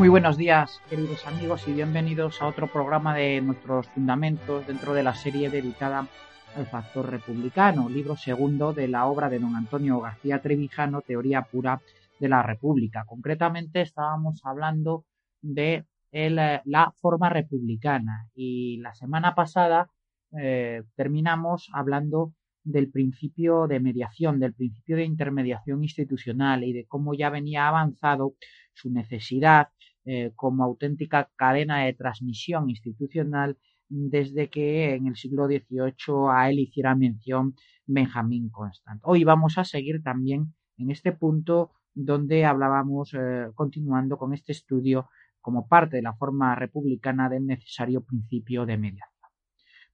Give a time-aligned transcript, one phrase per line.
[0.00, 5.02] Muy buenos días, queridos amigos, y bienvenidos a otro programa de nuestros fundamentos dentro de
[5.02, 6.08] la serie dedicada
[6.56, 11.82] al factor republicano, libro segundo de la obra de don Antonio García Trevijano, Teoría Pura
[12.18, 13.04] de la República.
[13.06, 15.04] Concretamente estábamos hablando
[15.42, 19.90] de la forma republicana y la semana pasada
[20.32, 22.32] eh, terminamos hablando
[22.64, 28.32] del principio de mediación, del principio de intermediación institucional y de cómo ya venía avanzado
[28.72, 29.68] su necesidad
[30.12, 33.56] eh, como auténtica cadena de transmisión institucional
[33.88, 37.54] desde que en el siglo XVIII a él hiciera mención
[37.86, 39.00] Benjamín Constant.
[39.04, 45.08] Hoy vamos a seguir también en este punto donde hablábamos, eh, continuando con este estudio
[45.40, 49.30] como parte de la forma republicana del necesario principio de mediación.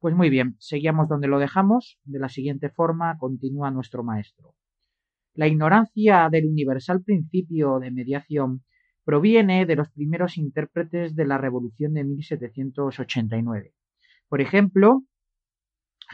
[0.01, 1.99] Pues muy bien, seguimos donde lo dejamos.
[2.05, 4.55] De la siguiente forma continúa nuestro maestro.
[5.35, 8.63] La ignorancia del universal principio de mediación
[9.07, 13.73] proviene de los primeros intérpretes de la Revolución de 1789.
[14.29, 15.05] Por ejemplo,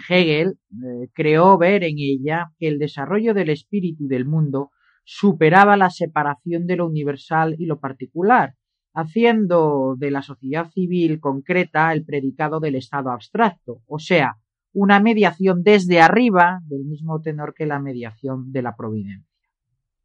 [0.08, 4.72] Hegel eh, creó ver en ella que el desarrollo del espíritu del mundo
[5.04, 8.56] superaba la separación de lo universal y lo particular,
[8.92, 14.36] haciendo de la sociedad civil concreta el predicado del Estado abstracto, o sea,
[14.74, 19.31] una mediación desde arriba del mismo tenor que la mediación de la providencia.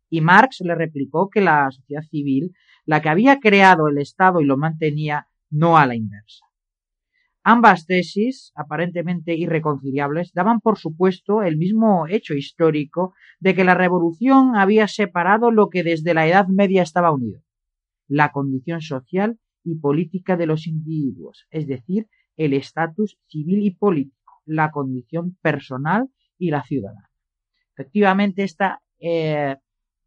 [0.10, 2.54] Y Marx le replicó que la sociedad civil
[2.86, 6.46] la que había creado el Estado y lo mantenía, no a la inversa.
[7.44, 14.56] Ambas tesis, aparentemente irreconciliables, daban por supuesto el mismo hecho histórico de que la revolución
[14.56, 17.42] había separado lo que desde la Edad Media estaba unido,
[18.08, 22.08] la condición social y política de los individuos, es decir,
[22.38, 27.10] el estatus civil y político, la condición personal y la ciudadana.
[27.74, 29.56] Efectivamente, esta, eh,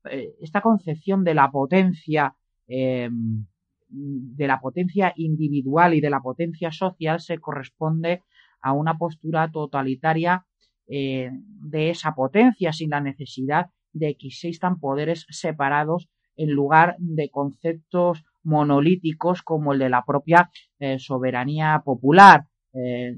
[0.04, 2.34] eh, esta concepción de la potencia
[2.72, 3.46] Em,
[3.88, 8.22] de la potencia individual y de la potencia social se corresponde
[8.62, 10.46] a una postura totalitaria
[10.86, 17.30] eh, de esa potencia sin la necesidad de que existan poderes separados en lugar de
[17.30, 22.46] conceptos monolíticos como el de la propia eh, soberanía popular,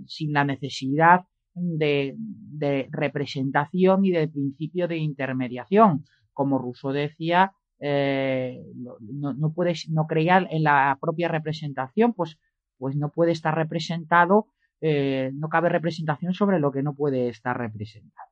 [0.06, 6.06] sin la necesidad de, de, representación y del principio de intermediación.
[6.32, 12.38] Como Rousseau decía, eh, no, no, no creía en la propia representación, pues,
[12.78, 14.46] pues no puede estar representado,
[14.80, 18.30] eh, no cabe representación sobre lo que no puede estar representado.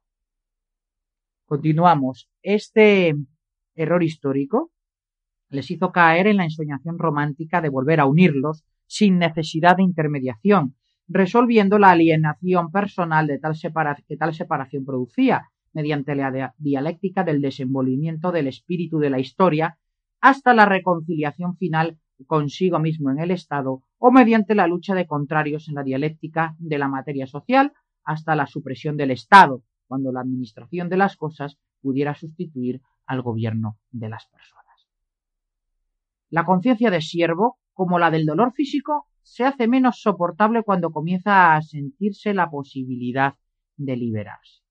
[1.47, 2.29] Continuamos.
[2.43, 3.15] Este
[3.75, 4.71] error histórico
[5.49, 10.77] les hizo caer en la ensoñación romántica de volver a unirlos sin necesidad de intermediación,
[11.09, 13.55] resolviendo la alienación personal de tal
[14.07, 19.79] que tal separación producía, mediante la dialéctica del desenvolvimiento del espíritu de la historia
[20.21, 25.69] hasta la reconciliación final consigo mismo en el Estado o mediante la lucha de contrarios
[25.69, 27.73] en la dialéctica de la materia social
[28.05, 33.79] hasta la supresión del Estado, cuando la administración de las cosas pudiera sustituir al gobierno
[33.91, 34.89] de las personas.
[36.29, 41.55] La conciencia de siervo, como la del dolor físico, se hace menos soportable cuando comienza
[41.55, 43.35] a sentirse la posibilidad
[43.77, 44.63] de liberarse.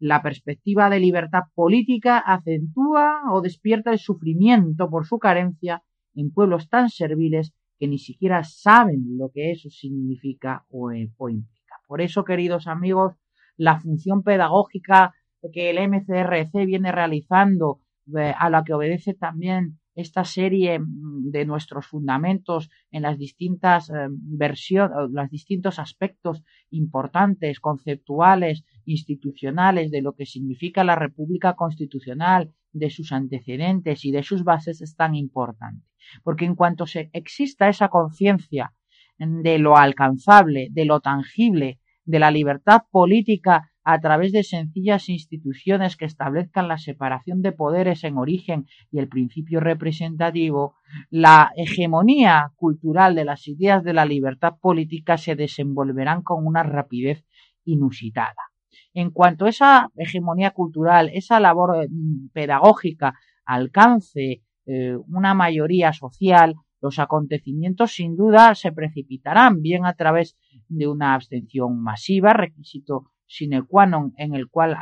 [0.00, 5.82] La perspectiva de libertad política acentúa o despierta el sufrimiento por su carencia
[6.14, 11.76] en pueblos tan serviles que ni siquiera saben lo que eso significa o, implica.
[11.86, 13.12] Por eso, queridos amigos,
[13.58, 15.12] la función pedagógica
[15.52, 17.80] que el MCRC viene realizando,
[18.16, 23.90] eh, a la que obedece también esta serie mm, de nuestros fundamentos en las distintas
[23.90, 32.52] eh, versiones, los distintos aspectos importantes, conceptuales, institucionales de lo que significa la República Constitucional,
[32.72, 35.86] de sus antecedentes y de sus bases es tan importante.
[36.22, 38.74] Porque en cuanto se exista esa conciencia
[39.18, 45.96] de lo alcanzable, de lo tangible, de la libertad política a través de sencillas instituciones
[45.96, 50.74] que establezcan la separación de poderes en origen y el principio representativo,
[51.08, 57.24] la hegemonía cultural de las ideas de la libertad política se desenvolverán con una rapidez
[57.64, 58.50] inusitada.
[58.92, 66.98] En cuanto esa hegemonía cultural, esa labor mm, pedagógica alcance eh, una mayoría social, los
[66.98, 70.36] acontecimientos sin duda se precipitarán bien a través
[70.68, 74.76] de una abstención masiva, requisito sine qua non en el cual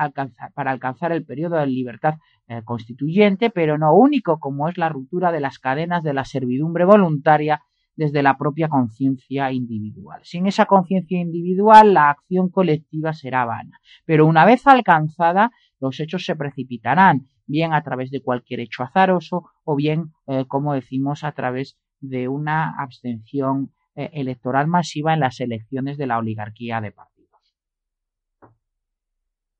[0.55, 2.15] para alcanzar el periodo de libertad
[2.49, 6.85] eh, constituyente, pero no único como es la ruptura de las cadenas de la servidumbre
[6.85, 7.63] voluntaria
[7.95, 10.21] desde la propia conciencia individual.
[10.23, 13.81] Sin esa conciencia individual, la acción colectiva será vana.
[14.07, 15.51] Pero una vez alcanzada,
[15.81, 20.75] los hechos se precipitarán, bien a través de cualquier hecho azaroso o bien, eh, como
[20.75, 26.81] decimos, a través de una abstención eh, electoral masiva en las elecciones de la oligarquía
[26.81, 27.08] de partidos.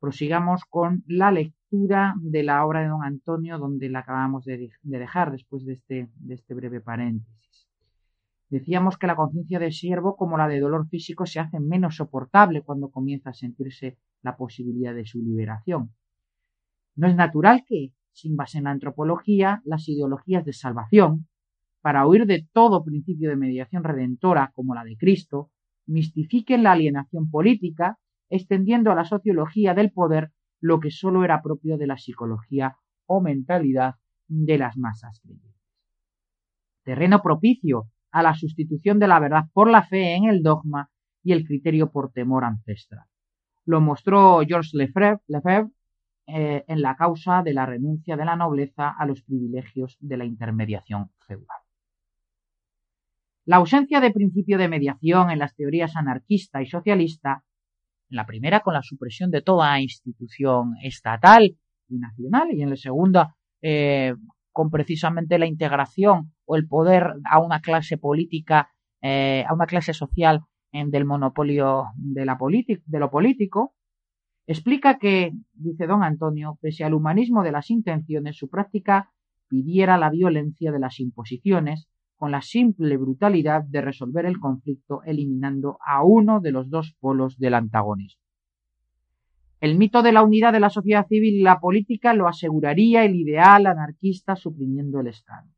[0.01, 5.33] Prosigamos con la lectura de la obra de don Antonio, donde la acabamos de, dejar
[5.33, 7.69] después de este, de este breve paréntesis.
[8.49, 12.63] Decíamos que la conciencia de siervo, como la de dolor físico, se hace menos soportable
[12.63, 15.93] cuando comienza a sentirse la posibilidad de su liberación.
[16.97, 21.29] No es natural que, sin base en la antropología, las ideologías de salvación,
[21.81, 25.51] para huir de todo principio de mediación redentora como la de Cristo,
[25.87, 27.99] mistifiquen la alienación política
[28.31, 32.77] extendiendo a la sociología del poder lo que sólo era propio de la psicología
[33.07, 33.95] o mentalidad
[34.27, 35.55] de las masas creyentes.
[36.85, 40.91] Terreno propicio a la sustitución de la verdad por la fe en el dogma
[41.23, 43.05] y el criterio por temor ancestral.
[43.65, 45.71] Lo mostró Georges Lefebvre,
[46.27, 50.25] eh, en la causa de la renuncia de la nobleza a los privilegios de la
[50.27, 51.59] intermediación feudal.
[53.47, 57.45] La ausencia de principio de mediación en las teorías anarquista y socialista
[58.09, 61.57] la primera con la supresión de toda institución estatal
[61.89, 64.15] y nacional y en la segunda eh,
[64.53, 68.71] con precisamente la integración o el poder a una clase política,
[69.03, 70.41] eh, a una clase social
[70.73, 73.75] en, del monopolio de, la de lo político,
[74.47, 79.13] explica que, dice don Antonio, pese al humanismo de las intenciones, su práctica
[79.47, 81.89] pidiera la violencia de las imposiciones
[82.19, 87.39] con la simple brutalidad de resolver el conflicto eliminando a uno de los dos polos
[87.39, 88.21] del antagonismo.
[89.61, 93.15] El mito de la unidad de la sociedad civil y la política lo aseguraría el
[93.15, 95.49] ideal anarquista suprimiendo el Estado.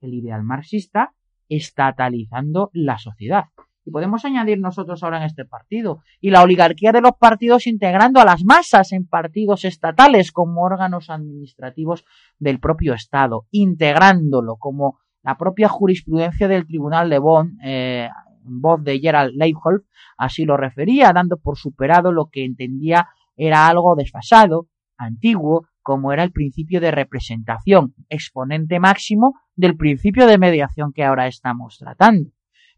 [0.00, 1.14] El ideal marxista
[1.48, 3.44] estatalizando la sociedad.
[3.86, 6.02] Y podemos añadir nosotros ahora en este partido.
[6.20, 11.10] Y la oligarquía de los partidos integrando a las masas en partidos estatales como órganos
[11.10, 12.04] administrativos
[12.38, 18.08] del propio Estado, integrándolo como la propia jurisprudencia del Tribunal de Bonn, eh,
[18.46, 19.82] en voz de Gerald Leibholz,
[20.18, 24.68] así lo refería, dando por superado lo que entendía era algo desfasado,
[24.98, 31.26] antiguo, como era el principio de representación, exponente máximo del principio de mediación que ahora
[31.26, 32.30] estamos tratando.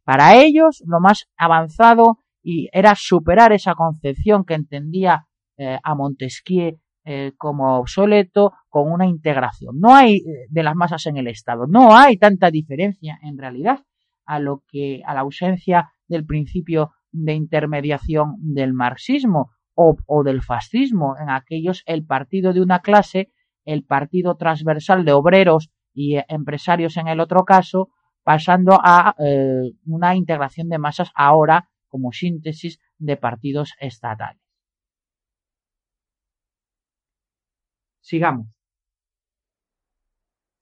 [0.05, 5.27] Para ellos, lo más avanzado y era superar esa concepción que entendía
[5.57, 6.79] eh, a Montesquieu
[7.09, 9.79] eh, como obsoleto con una integración.
[9.79, 13.85] No hay eh, de las masas en el Estado, no hay tanta diferencia en realidad
[14.25, 21.15] a lo que a la ausencia del principio de intermediación del marxismo o, del fascismo
[21.21, 23.31] en aquellos el partido de una clase,
[23.65, 27.91] el partido transversal de obreros y empresarios en el otro caso,
[28.25, 34.46] pasando a eh, una integración de masas ahora como síntesis de partidos estatales.
[38.07, 38.47] Sigamos.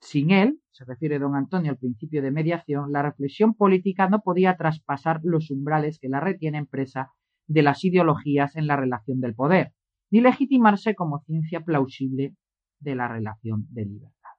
[0.01, 4.57] Sin él, se refiere don Antonio al principio de mediación, la reflexión política no podía
[4.57, 7.11] traspasar los umbrales que la retienen presa
[7.47, 9.75] de las ideologías en la relación del poder,
[10.11, 12.35] ni legitimarse como ciencia plausible
[12.81, 14.31] de la relación de libertad.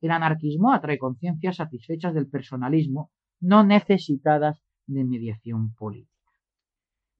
[0.00, 6.10] El anarquismo atrae conciencias satisfechas del personalismo, no necesitadas de mediación política.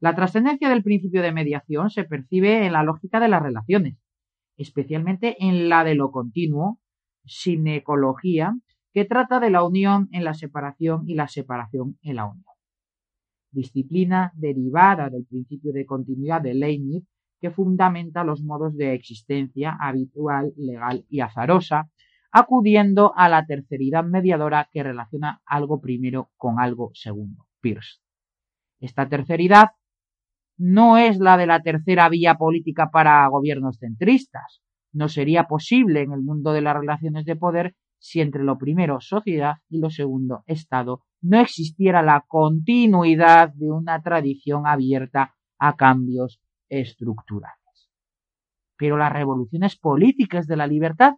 [0.00, 3.96] La trascendencia del principio de mediación se percibe en la lógica de las relaciones,
[4.60, 6.78] especialmente en la de lo continuo,
[7.24, 8.54] sin ecología,
[8.92, 12.44] que trata de la unión en la separación y la separación en la unión.
[13.50, 17.04] Disciplina derivada del principio de continuidad de Leibniz
[17.40, 21.90] que fundamenta los modos de existencia habitual, legal y azarosa,
[22.30, 28.00] acudiendo a la terceridad mediadora que relaciona algo primero con algo segundo, Peirce.
[28.78, 29.70] Esta terceridad
[30.62, 34.60] no es la de la tercera vía política para gobiernos centristas.
[34.92, 39.00] No sería posible en el mundo de las relaciones de poder si entre lo primero
[39.00, 46.40] sociedad y lo segundo Estado no existiera la continuidad de una tradición abierta a cambios
[46.68, 47.56] estructurales.
[48.76, 51.14] pero las revoluciones políticas de la libertad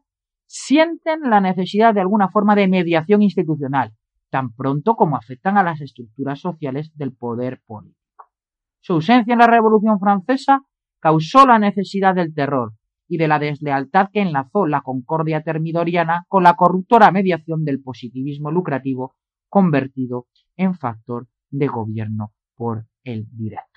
[0.46, 3.92] sienten la necesidad de alguna forma de mediación institucional,
[4.30, 8.01] tan pronto como afectan a las estructuras sociales del poder político.
[8.82, 10.62] Su ausencia en la Revolución Francesa
[10.98, 12.72] causó la necesidad del terror
[13.06, 18.50] y de la deslealtad que enlazó la concordia termidoriana con la corruptora mediación del positivismo
[18.50, 19.14] lucrativo
[19.48, 23.70] convertido en factor de gobierno por el directorio.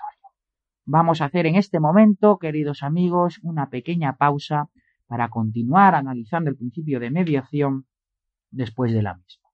[0.84, 4.70] Vamos a hacer en este momento, queridos amigos, una pequeña pausa
[5.06, 7.86] para continuar analizando el principio de mediación
[8.50, 9.45] después de la misma.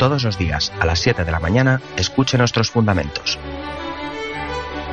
[0.00, 3.38] Todos los días a las 7 de la mañana escuche nuestros fundamentos.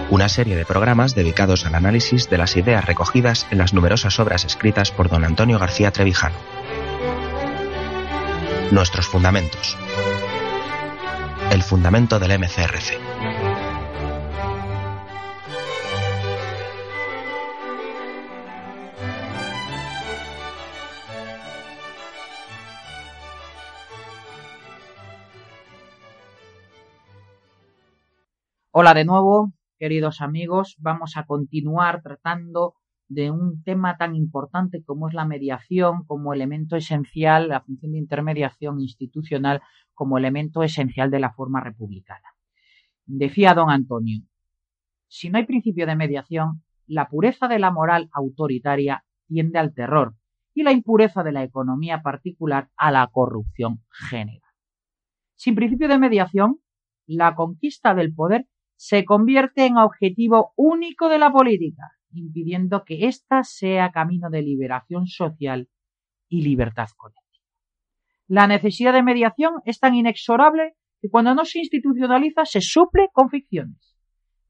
[0.10, 4.44] Una serie de programas dedicados al análisis de las ideas recogidas en las numerosas obras
[4.44, 6.36] escritas por don Antonio García Trevijano.
[8.72, 9.78] Nuestros fundamentos.
[11.52, 13.00] El fundamento del MCRC.
[28.80, 30.76] Hola de nuevo, queridos amigos.
[30.78, 32.76] Vamos a continuar tratando
[33.08, 37.98] de un tema tan importante como es la mediación como elemento esencial, la función de
[37.98, 39.64] intermediación institucional
[39.96, 42.36] como elemento esencial de la forma republicana.
[43.08, 44.22] Decía don Antonio,
[45.08, 50.14] si no hay principio de mediación, la pureza de la moral autoritaria tiende al terror
[50.54, 54.52] y la impureza de la economía particular a la corrupción general.
[55.34, 56.60] Sin principio de mediación,
[57.08, 58.46] la conquista del poder
[58.78, 65.08] se convierte en objetivo único de la política, impidiendo que ésta sea camino de liberación
[65.08, 65.68] social
[66.30, 67.28] y libertad colectiva.
[68.28, 73.30] La necesidad de mediación es tan inexorable que cuando no se institucionaliza se suple con
[73.30, 73.96] ficciones.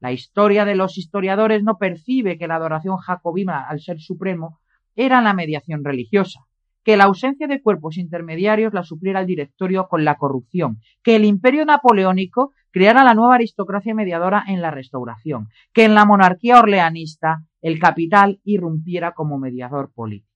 [0.00, 4.60] La historia de los historiadores no percibe que la adoración jacobina al ser supremo
[4.94, 6.40] era la mediación religiosa,
[6.84, 11.24] que la ausencia de cuerpos intermediarios la supliera el directorio con la corrupción, que el
[11.24, 17.44] imperio napoleónico creara la nueva aristocracia mediadora en la restauración, que en la monarquía orleanista
[17.60, 20.32] el capital irrumpiera como mediador político.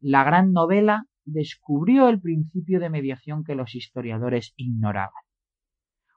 [0.00, 5.22] La gran novela descubrió el principio de mediación que los historiadores ignoraban.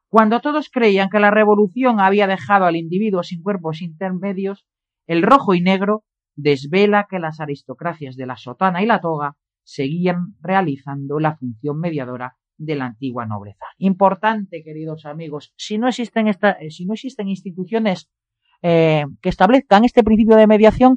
[0.09, 4.65] Cuando todos creían que la revolución había dejado al individuo sin cuerpos intermedios,
[5.05, 6.03] el rojo y negro
[6.37, 12.37] desvela que las aristocracias de la sotana y la toga seguían realizando la función mediadora
[12.57, 13.65] de la antigua nobleza.
[13.77, 16.35] Importante, queridos amigos, si no existen, eh,
[16.69, 18.09] si no existen instituciones
[18.61, 20.95] eh, que establezcan este principio de mediación,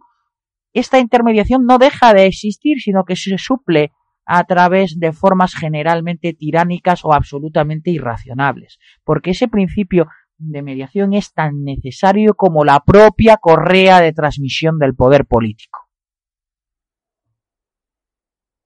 [0.72, 3.90] esta intermediación no deja de existir, sino que se suple
[4.24, 10.06] a través de formas generalmente tiránicas o absolutamente irracionables, porque ese principio
[10.40, 15.80] de mediación es tan necesario como la propia correa de transmisión del poder político.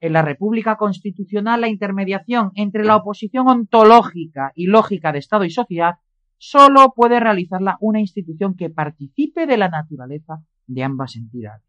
[0.01, 5.51] En la República Constitucional, la intermediación entre la oposición ontológica y lógica de Estado y
[5.51, 5.95] sociedad
[6.37, 11.65] solo puede realizarla una institución que participe de la naturaleza de ambas entidades.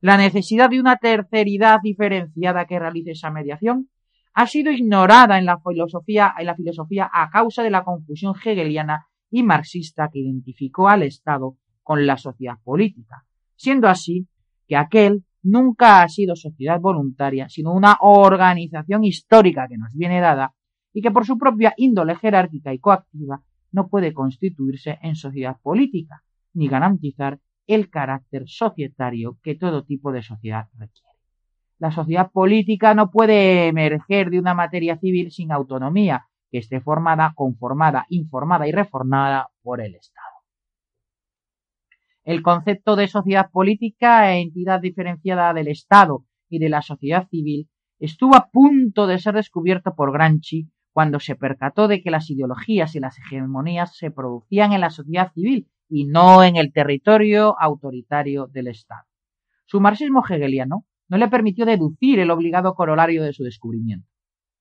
[0.00, 3.90] La necesidad de una terceridad diferenciada que realice esa mediación
[4.32, 9.08] ha sido ignorada en la filosofía, en la filosofía a causa de la confusión hegeliana
[9.36, 14.26] y marxista que identificó al Estado con la sociedad política, siendo así
[14.66, 20.54] que aquel nunca ha sido sociedad voluntaria, sino una organización histórica que nos viene dada
[20.94, 26.22] y que por su propia índole jerárquica y coactiva no puede constituirse en sociedad política,
[26.54, 31.12] ni garantizar el carácter societario que todo tipo de sociedad requiere.
[31.78, 36.24] La sociedad política no puede emerger de una materia civil sin autonomía,
[36.56, 40.36] que esté formada, conformada, informada y reformada por el Estado.
[42.24, 48.36] El concepto de sociedad política, entidad diferenciada del Estado y de la sociedad civil, estuvo
[48.36, 53.00] a punto de ser descubierto por Gramsci cuando se percató de que las ideologías y
[53.00, 58.68] las hegemonías se producían en la sociedad civil y no en el territorio autoritario del
[58.68, 59.04] Estado.
[59.66, 64.15] Su marxismo hegeliano no le permitió deducir el obligado corolario de su descubrimiento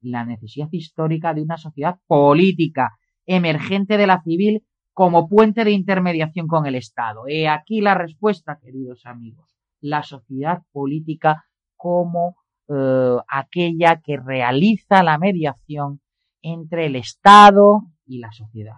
[0.05, 6.47] la necesidad histórica de una sociedad política emergente de la civil como puente de intermediación
[6.47, 7.23] con el Estado.
[7.27, 9.49] He aquí la respuesta, queridos amigos.
[9.81, 11.45] La sociedad política
[11.75, 12.37] como
[12.69, 16.01] eh, aquella que realiza la mediación
[16.41, 18.77] entre el Estado y la sociedad.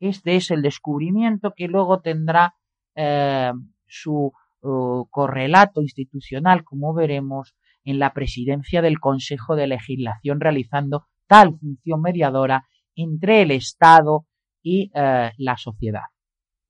[0.00, 2.56] Este es el descubrimiento que luego tendrá
[2.96, 3.52] eh,
[3.86, 4.32] su
[4.62, 4.66] eh,
[5.10, 12.66] correlato institucional, como veremos, en la presidencia del Consejo de Legislación realizando tal función mediadora
[12.94, 14.26] entre el Estado
[14.62, 16.04] y eh, la sociedad.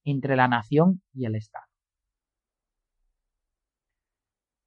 [0.04, 1.64] entre la nación y el Estado.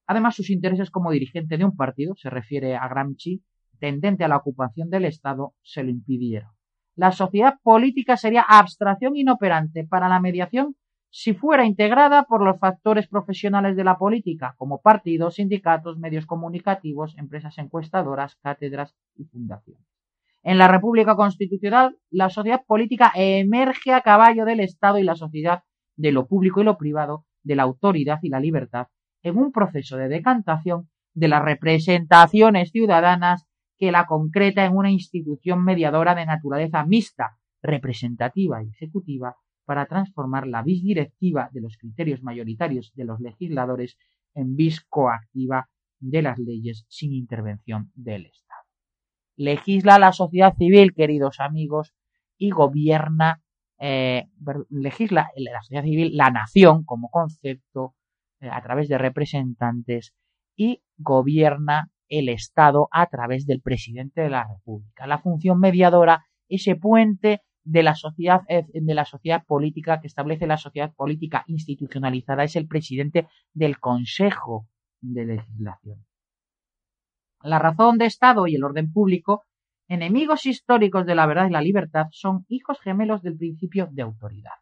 [0.07, 3.43] Además, sus intereses como dirigente de un partido, se refiere a Gramsci,
[3.79, 6.51] tendente a la ocupación del Estado, se lo impidieron.
[6.95, 10.77] La sociedad política sería abstracción inoperante para la mediación
[11.17, 17.17] si fuera integrada por los factores profesionales de la política, como partidos, sindicatos, medios comunicativos,
[17.17, 19.87] empresas encuestadoras, cátedras y fundaciones.
[20.43, 25.63] En la República Constitucional, la sociedad política emerge a caballo del Estado y la sociedad
[25.95, 28.87] de lo público y lo privado, de la autoridad y la libertad,
[29.23, 33.45] en un proceso de decantación de las representaciones ciudadanas
[33.77, 40.47] que la concreta en una institución mediadora de naturaleza mixta, representativa y ejecutiva, para transformar
[40.47, 43.97] la vis directiva de los criterios mayoritarios de los legisladores
[44.33, 45.69] en vis coactiva
[45.99, 48.61] de las leyes sin intervención del Estado.
[49.35, 51.93] Legisla la sociedad civil, queridos amigos,
[52.37, 53.41] y gobierna,
[53.79, 54.25] eh,
[54.69, 57.95] legisla la sociedad civil, la nación como concepto,
[58.39, 60.13] eh, a través de representantes
[60.55, 65.07] y gobierna el Estado a través del presidente de la República.
[65.07, 70.47] La función mediadora, ese puente de la sociedad eh, de la sociedad política que establece
[70.47, 74.67] la sociedad política institucionalizada es el presidente del Consejo
[75.01, 76.05] de Legislación.
[77.41, 79.43] La razón de Estado y el orden público,
[79.87, 84.53] enemigos históricos de la verdad y la libertad, son hijos gemelos del principio de autoridad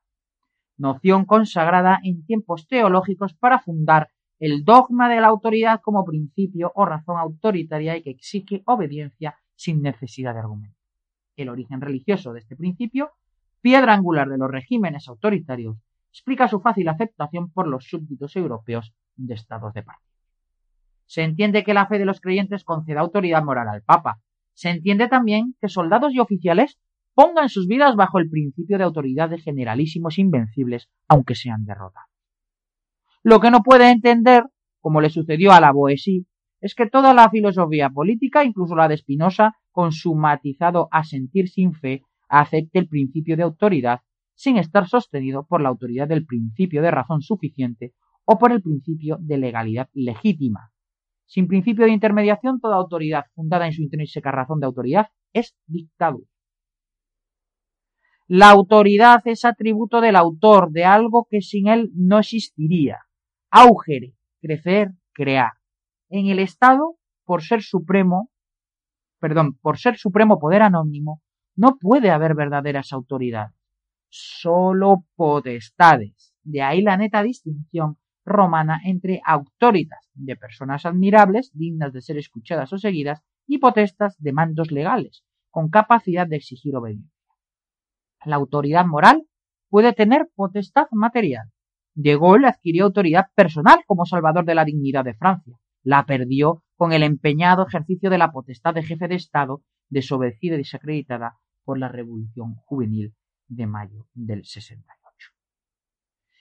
[0.77, 6.85] noción consagrada en tiempos teológicos para fundar el dogma de la autoridad como principio o
[6.85, 10.82] razón autoritaria y que exige obediencia sin necesidad de argumento.
[11.35, 13.11] El origen religioso de este principio,
[13.61, 15.77] piedra angular de los regímenes autoritarios,
[16.11, 20.13] explica su fácil aceptación por los súbditos europeos de estados de partido.
[21.05, 24.21] Se entiende que la fe de los creyentes conceda autoridad moral al Papa.
[24.53, 26.79] Se entiende también que soldados y oficiales
[27.15, 32.09] pongan sus vidas bajo el principio de autoridad de generalísimos invencibles, aunque sean derrotados.
[33.23, 34.43] Lo que no puede entender,
[34.81, 36.27] como le sucedió a la Boesí,
[36.61, 41.73] es que toda la filosofía política, incluso la de Spinoza, con su matizado asentir sin
[41.73, 43.99] fe, acepte el principio de autoridad
[44.35, 49.17] sin estar sostenido por la autoridad del principio de razón suficiente o por el principio
[49.19, 50.71] de legalidad legítima.
[51.25, 56.27] Sin principio de intermediación, toda autoridad fundada en su intrínseca razón de autoridad es dictadura.
[58.27, 62.99] La autoridad es atributo del autor, de algo que sin él no existiría.
[63.49, 65.51] Augere, crecer, crear.
[66.09, 68.29] En el Estado, por ser supremo,
[69.23, 71.21] perdón, por ser supremo poder anónimo,
[71.55, 73.55] no puede haber verdaderas autoridades,
[74.09, 76.33] solo potestades.
[76.43, 82.73] De ahí la neta distinción romana entre autoritas de personas admirables, dignas de ser escuchadas
[82.73, 87.33] o seguidas, y potestas de mandos legales, con capacidad de exigir obediencia.
[88.25, 89.25] La autoridad moral
[89.69, 91.49] puede tener potestad material.
[91.93, 95.57] De Gaulle adquirió autoridad personal como salvador de la dignidad de Francia.
[95.83, 100.59] La perdió con el empeñado ejercicio de la potestad de jefe de Estado, desobedecida y
[100.59, 103.13] desacreditada por la Revolución Juvenil
[103.47, 105.03] de mayo del 68.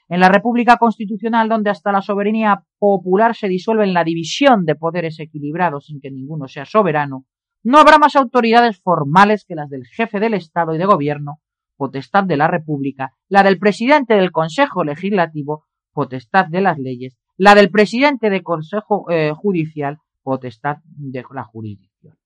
[0.09, 4.75] En la República Constitucional, donde hasta la soberanía popular se disuelve en la división de
[4.75, 7.27] poderes equilibrados sin que ninguno sea soberano,
[7.65, 11.41] no habrá más autoridades formales que las del jefe del Estado y de gobierno,
[11.77, 17.55] potestad de la República, la del presidente del Consejo Legislativo, potestad de las leyes, la
[17.55, 22.17] del presidente del Consejo eh, Judicial, potestad de la jurisdicción.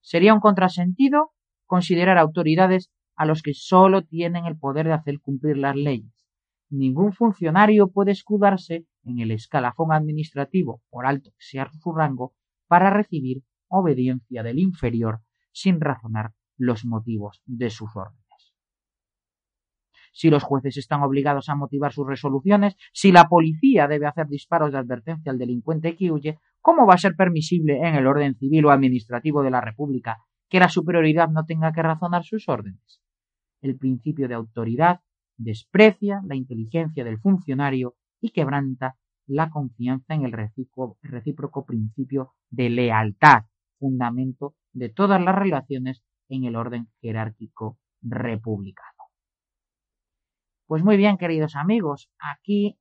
[0.00, 1.32] Sería un contrasentido
[1.66, 6.12] considerar autoridades a los que sólo tienen el poder de hacer cumplir las leyes.
[6.70, 12.34] Ningún funcionario puede escudarse en el escalafón administrativo, por alto que sea su rango,
[12.66, 15.20] para recibir obediencia del inferior
[15.52, 18.23] sin razonar los motivos de sus órdenes
[20.14, 24.72] si los jueces están obligados a motivar sus resoluciones, si la policía debe hacer disparos
[24.72, 28.64] de advertencia al delincuente que huye, ¿cómo va a ser permisible en el orden civil
[28.66, 33.02] o administrativo de la República que la superioridad no tenga que razonar sus órdenes?
[33.60, 35.00] El principio de autoridad
[35.36, 38.96] desprecia la inteligencia del funcionario y quebranta
[39.26, 43.46] la confianza en el recíproco principio de lealtad,
[43.78, 48.93] fundamento de todas las relaciones en el orden jerárquico republicano.
[50.66, 52.78] Pues muy bien, queridos amigos, aquí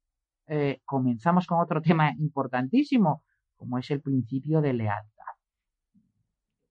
[0.47, 3.23] eh, comenzamos con otro tema importantísimo,
[3.57, 5.09] como es el principio de lealtad.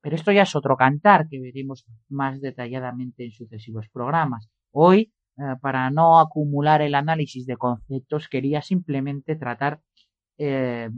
[0.00, 4.48] Pero esto ya es otro cantar que veremos más detalladamente en sucesivos programas.
[4.72, 9.80] Hoy, eh, para no acumular el análisis de conceptos, quería simplemente tratar,
[10.38, 10.88] eh,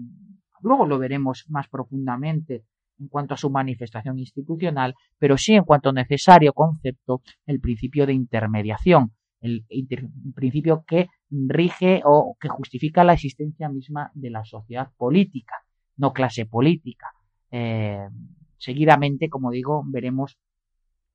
[0.62, 2.64] luego lo veremos más profundamente
[3.00, 8.12] en cuanto a su manifestación institucional, pero sí en cuanto necesario concepto, el principio de
[8.14, 9.12] intermediación,
[9.44, 9.64] el,
[10.35, 15.62] principio que rige o que justifica la existencia misma de la sociedad política,
[15.96, 17.12] no clase política.
[17.50, 18.09] Eh,
[18.59, 20.38] seguidamente, como digo, veremos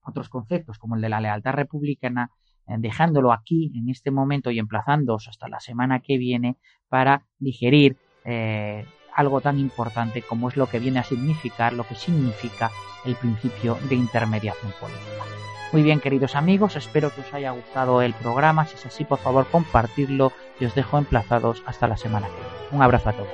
[0.04, 2.32] otros conceptos como el de la lealtad republicana,
[2.68, 7.98] eh, dejándolo aquí en este momento y emplazándoos hasta la semana que viene para digerir
[8.26, 8.86] eh,
[9.20, 12.72] algo tan importante como es lo que viene a significar, lo que significa
[13.04, 15.26] el principio de intermediación política.
[15.74, 18.66] Muy bien, queridos amigos, espero que os haya gustado el programa.
[18.66, 22.50] Si es así, por favor, compartirlo y os dejo emplazados hasta la semana que viene.
[22.72, 23.28] Un abrazo a todos.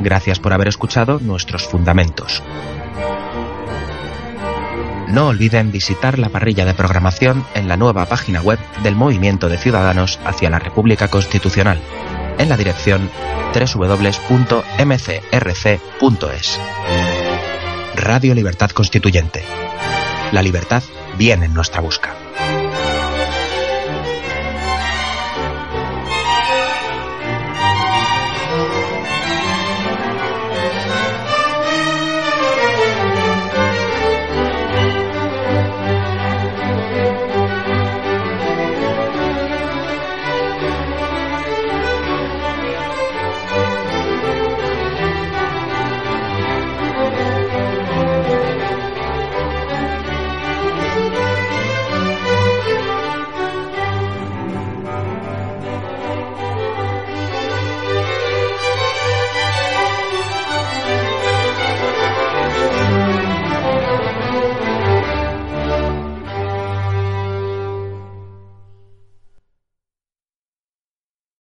[0.00, 2.42] Gracias por haber escuchado nuestros fundamentos.
[5.08, 9.58] No olviden visitar la parrilla de programación en la nueva página web del Movimiento de
[9.58, 11.80] Ciudadanos hacia la República Constitucional,
[12.40, 13.10] en la dirección
[13.54, 14.20] www.mcrc.es.
[17.96, 19.44] Radio Libertad Constituyente.
[20.32, 20.82] La libertad
[21.18, 22.14] viene en nuestra busca.